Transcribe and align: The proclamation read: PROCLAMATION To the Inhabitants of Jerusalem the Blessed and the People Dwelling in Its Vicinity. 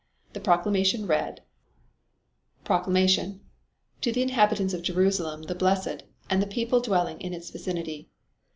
The 0.33 0.39
proclamation 0.39 1.05
read: 1.05 1.43
PROCLAMATION 2.63 3.39
To 4.01 4.11
the 4.11 4.23
Inhabitants 4.23 4.73
of 4.73 4.81
Jerusalem 4.81 5.43
the 5.43 5.53
Blessed 5.53 6.05
and 6.27 6.41
the 6.41 6.47
People 6.47 6.79
Dwelling 6.79 7.21
in 7.21 7.35
Its 7.35 7.51
Vicinity. 7.51 8.09